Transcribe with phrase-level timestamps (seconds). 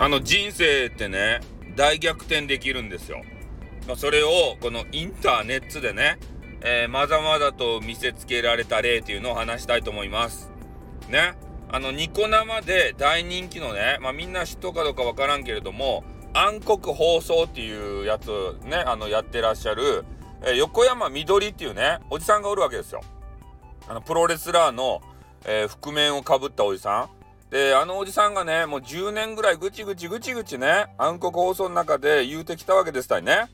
[0.00, 1.40] あの人生ってね
[1.76, 3.22] 大逆転できるんですよ。
[3.86, 6.18] まあ、それをこのインターネットでね、
[6.62, 10.50] えー、まざまざと見せつけられた例というのを話したいと思います。
[11.10, 11.34] ね。
[11.70, 20.04] あのニコ生で大人気のね、まあ、みんな知っとかどうかわからんけれども暗黒放送っていうやつねあのやってらっしゃる、
[20.42, 23.02] えー、横山みどりっていうねおじさんがおるわけですよ。
[23.86, 25.02] あのプロレスラーの、
[25.44, 27.19] えー、覆面をかぶったおじさん。
[27.50, 33.50] で、あのおじさんがね、もう10年ぐらいぐちぐちぐちぐちね、暗黒放送の中で言うてきたわけですたいね。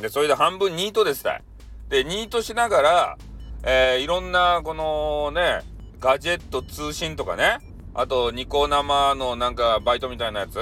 [0.00, 1.42] で、それで半分ニートですたい。
[1.90, 3.18] で、ニートしながら、
[3.64, 5.60] えー、いろんな、このね、
[6.00, 7.58] ガジェット通信とかね、
[7.92, 10.58] あと、ニコ生のなんかバイトみたいなやつ、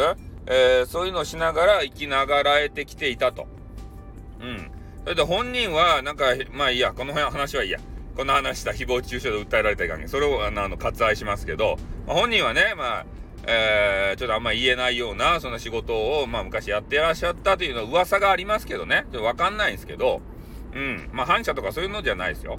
[0.47, 3.47] えー、そういうのをしながら生きながらえてきていたと。
[4.41, 4.71] うん。
[5.05, 7.79] それで本人は、なんか、まあいいや、この辺話はいいや。
[8.17, 11.77] この話した誹謗中傷で訴えられたいかんそれをあの割愛しますけど、
[12.07, 13.07] まあ、本人はね、まあ、
[13.47, 20.23] えー、ちょっとあんま言えないような、そんな仕事を、まあ昔やってらっしゃったというのは噂がありますけどね、ちょっとわかんないんですけど、
[20.75, 22.57] うん、まあ反社とかそういうのじゃないですよ。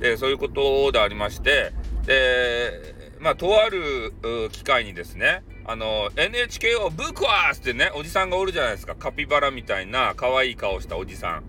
[0.00, 1.72] で、そういうことでありまして、
[2.06, 4.12] で、まあ、とある
[4.50, 8.96] 機会にですね、あの、NHK をぶっ壊すってね、おじさんがおるじゃないですか。
[8.96, 11.44] カピバラみたいな可愛い顔したおじさん。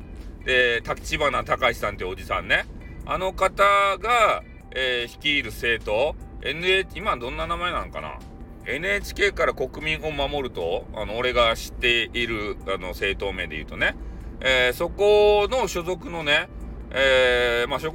[0.45, 2.65] で、立花隆さんっておじさんね。
[3.05, 3.63] あの方
[3.97, 8.17] が、えー、率いる政党、NH、今どんな名前なのかな
[8.65, 13.95] ?NHK から国民を守ると、あの、俺が知っている、あの、政党名で言うとね、
[14.39, 16.49] えー、そこの所属のね、
[16.91, 17.91] えー、まあ所、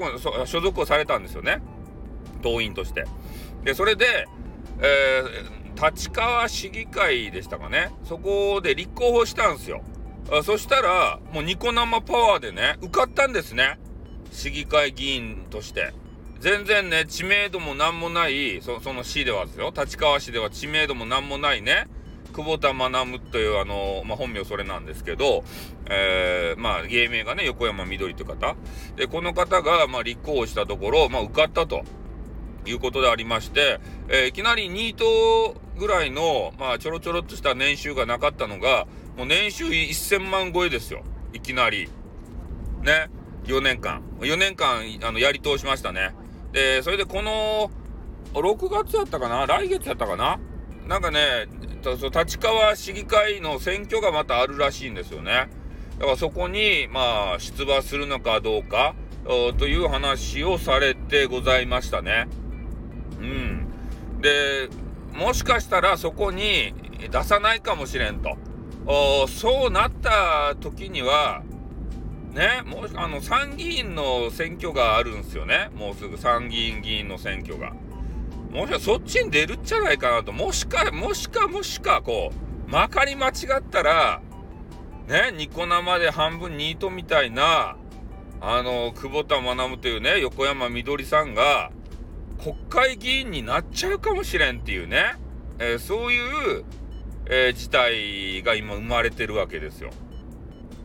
[0.46, 1.62] 所属をされたんですよね。
[2.42, 3.04] 党員として。
[3.64, 4.26] で、それで、
[4.80, 7.90] えー、立川市議会でしたかね。
[8.04, 9.82] そこで立候補したんですよ。
[10.42, 13.78] そしたら、もうニコ生パワーでね、受かったんですね。
[14.32, 15.92] 市議会議員として。
[16.40, 19.72] 全然ね、知名度も何もない、そその市ではですよ。
[19.76, 21.88] 立川市では知名度も何もないね、
[22.32, 25.42] 久保田学というあの、まあ、本名それなんですけど、
[25.90, 28.54] えー、まあ、芸名がね、横山みどりという方。
[28.94, 31.82] で、この方が、まあ、立候補したところ、まあ、受かったと。
[32.66, 38.86] いうことでありまして、えー、いきなりニートぐらいの、まあ、ちょろちょろっとした年収がなかったのが、
[39.16, 41.02] もう年収1000万超えですよ。
[41.32, 41.88] いきなり。
[42.82, 43.08] ね。
[43.48, 44.02] 4年間。
[44.20, 46.14] 4年間、あの、やり通しましたね。
[46.52, 47.70] で、それでこの、
[48.34, 49.46] 6月やったかな？
[49.46, 50.38] 来月やったかな？
[50.86, 51.46] なんかね、
[51.82, 55.48] 立川市議会の選挙がまたあるらしいんですよね。
[55.98, 58.94] だからそこに、まあ、出馬するのかどうか、
[59.24, 62.28] という話をされてございましたね。
[63.20, 63.66] うん。
[64.20, 64.68] で、
[65.14, 66.74] もしかしたらそこに
[67.10, 68.36] 出さないかもしれんと。
[69.28, 71.42] そうなった時には、
[72.32, 75.70] ね、もう、あの、参議院の選挙があるんですよね。
[75.74, 77.72] もうすぐ参議院議員の選挙が。
[78.50, 80.32] もしかそっちに出るんじゃないかなと。
[80.32, 84.20] もしか、もしか、もしか、こう、まかり間違ったら、
[85.06, 87.76] ね、ニコ生で半分ニートみたいな、
[88.40, 91.70] あの、久保田学というね、横山みどりさんが、
[92.38, 95.16] 国会議員になっちゃうかもしれんっていうね、
[95.58, 96.20] えー、そうい
[96.60, 96.64] う、
[97.26, 99.90] えー、事態が今生まれてるわけですよ。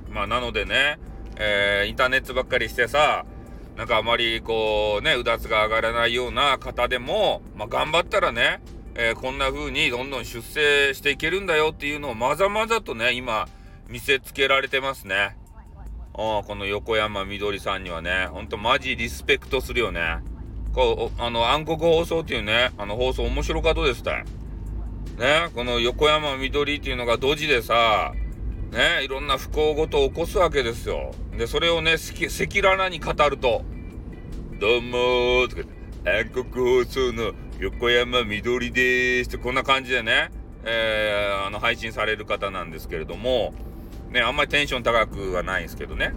[0.09, 0.97] まあ、なのでね、
[1.37, 3.25] えー、インターネットばっかりしてさ、
[3.75, 8.61] なんかあまりこうね、うだつが上がらないような方でも、まあ、頑張ったらね、
[8.95, 13.47] えー、こんな風にどんどん出世していけるんだよっていうのをまざまざとね、今
[13.87, 15.35] 見せつけられてますね。
[16.15, 20.19] あこの横山みどりさんにはね、ほんとマジリスペクトするよね。
[20.71, 24.19] こう、あの、暗黒放送っていうね、あの放送面白かったですた？
[24.19, 24.23] い。
[25.17, 28.13] ね、この横山みどりっていうのがドジでさ、
[28.73, 31.13] ね、いろんな不幸事を起こすわけですよ。
[31.37, 33.63] で、それをね、赤裸々に語ると、
[34.59, 35.61] どうもーとか
[36.05, 40.31] 暗黒放送の横山みどりでーすってこんな感じでね、
[40.65, 43.53] えー、あの、配信される方なんですけれども、
[44.09, 46.13] ね、あんまりテンション高くはないんですけどね。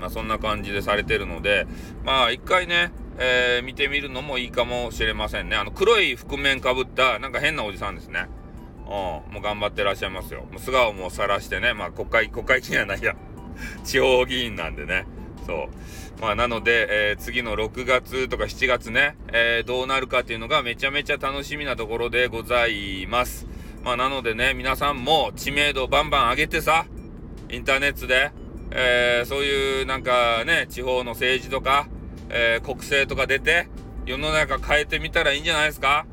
[0.00, 1.66] まあそんな感じでされてるので、
[2.04, 5.56] まあ一回ね、えー、見てみるのもいいかもしれませんね。
[5.56, 8.26] あの黒い覆面かぶったなんか変なおじさんですね。
[8.88, 10.46] うん、もう頑張ってらっしゃいますよ。
[10.50, 13.14] もう素顔も晒してね、まあ国会、国会議員はないや、
[13.84, 15.04] 地方議員なんでね。
[15.46, 15.68] そ
[16.18, 16.20] う。
[16.20, 23.46] まあなので、えー、次の6月とか7月ね、えー、どうなるかっていうのがめちゃめちゃ楽しみなところでございます。
[23.84, 26.86] まあなのでね、皆さんも知名度バンバン上げてさ、
[27.50, 28.30] インターネットで、
[28.70, 31.88] えー、そういうなんかね、地方の政治とか、
[32.30, 33.68] え国政とか出て、
[34.06, 36.06] 世の中変えてみたらいいんじゃないですか？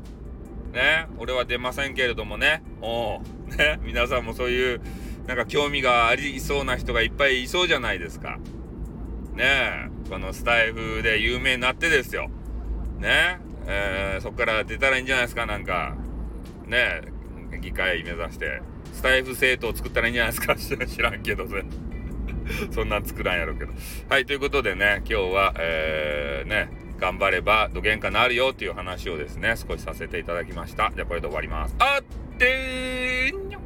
[0.72, 3.20] ね、俺は出ませんけれどもね、お
[3.56, 4.80] ね、皆さんもそういう、
[5.26, 8.38] なんか興味がありそうな人がいっぱいいそうじゃないですか。
[9.34, 12.30] ねこのスタイフで有名になってですよ。
[12.98, 15.96] ねえー、そっから出たらいいんじゃないですか、なんか。
[16.66, 17.02] ね
[17.60, 18.60] 議会目指して
[18.92, 21.46] スタイフ政党を作ったらいいんじゃないですか 知らんけど
[22.70, 23.72] そんなん作らんやろうけど
[24.08, 30.92] はいということでね今日はえー、ね頑張ればどげんかなるよっていう話をですね、少しさせていただきました。
[30.94, 31.74] じゃあこれで終わります。
[31.78, 33.65] あってー